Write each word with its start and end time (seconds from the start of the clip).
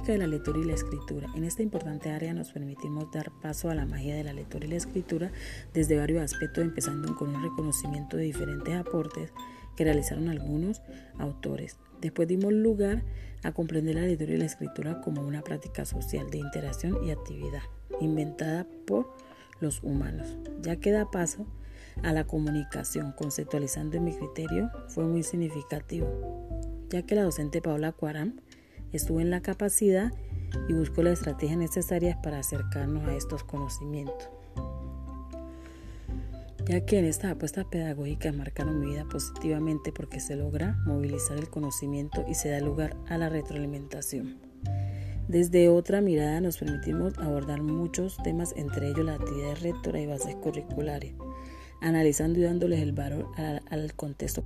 de 0.00 0.18
la 0.18 0.26
lectura 0.26 0.58
y 0.58 0.64
la 0.64 0.72
escritura. 0.72 1.28
En 1.36 1.44
esta 1.44 1.62
importante 1.62 2.10
área 2.10 2.32
nos 2.32 2.50
permitimos 2.50 3.12
dar 3.12 3.30
paso 3.42 3.68
a 3.68 3.74
la 3.74 3.84
magia 3.84 4.16
de 4.16 4.24
la 4.24 4.32
lectura 4.32 4.64
y 4.64 4.70
la 4.70 4.76
escritura 4.76 5.30
desde 5.74 5.98
varios 5.98 6.22
aspectos, 6.22 6.64
empezando 6.64 7.14
con 7.14 7.28
un 7.28 7.42
reconocimiento 7.42 8.16
de 8.16 8.24
diferentes 8.24 8.74
aportes 8.74 9.32
que 9.76 9.84
realizaron 9.84 10.30
algunos 10.30 10.80
autores. 11.18 11.76
Después 12.00 12.26
dimos 12.26 12.54
lugar 12.54 13.02
a 13.42 13.52
comprender 13.52 13.96
la 13.96 14.00
lectura 14.00 14.32
y 14.32 14.38
la 14.38 14.46
escritura 14.46 15.02
como 15.02 15.20
una 15.20 15.42
práctica 15.42 15.84
social 15.84 16.30
de 16.30 16.38
interacción 16.38 17.04
y 17.04 17.10
actividad, 17.10 17.62
inventada 18.00 18.66
por 18.86 19.14
los 19.60 19.82
humanos, 19.82 20.38
ya 20.62 20.76
que 20.76 20.90
da 20.90 21.10
paso 21.10 21.46
a 22.02 22.14
la 22.14 22.24
comunicación, 22.24 23.12
conceptualizando 23.12 23.98
en 23.98 24.04
mi 24.04 24.14
criterio, 24.14 24.70
fue 24.88 25.04
muy 25.04 25.22
significativo, 25.22 26.08
ya 26.88 27.02
que 27.02 27.14
la 27.14 27.24
docente 27.24 27.60
Paula 27.60 27.92
Cuaram 27.92 28.36
estuvo 28.92 29.20
en 29.20 29.30
la 29.30 29.40
capacidad 29.40 30.12
y 30.68 30.72
buscó 30.72 31.02
las 31.02 31.18
estrategias 31.18 31.58
necesarias 31.58 32.16
para 32.22 32.38
acercarnos 32.38 33.08
a 33.08 33.14
estos 33.14 33.44
conocimientos 33.44 34.28
ya 36.66 36.84
que 36.84 36.98
en 36.98 37.04
estas 37.04 37.32
apuestas 37.32 37.64
pedagógicas 37.66 38.34
marcaron 38.34 38.80
mi 38.80 38.86
vida 38.86 39.04
positivamente 39.04 39.92
porque 39.92 40.20
se 40.20 40.36
logra 40.36 40.76
movilizar 40.86 41.38
el 41.38 41.48
conocimiento 41.48 42.24
y 42.28 42.34
se 42.34 42.50
da 42.50 42.60
lugar 42.60 42.96
a 43.08 43.18
la 43.18 43.28
retroalimentación. 43.28 44.38
Desde 45.28 45.68
otra 45.68 46.00
mirada 46.00 46.40
nos 46.40 46.58
permitimos 46.58 47.16
abordar 47.18 47.62
muchos 47.62 48.16
temas, 48.22 48.52
entre 48.56 48.88
ellos 48.88 49.04
la 49.04 49.14
actividad 49.14 49.56
rectora 49.60 50.00
y 50.00 50.06
bases 50.06 50.34
curriculares, 50.36 51.14
analizando 51.80 52.38
y 52.38 52.42
dándoles 52.42 52.80
el 52.80 52.92
valor 52.92 53.28
al, 53.36 53.62
al 53.70 53.94
contexto. 53.94 54.44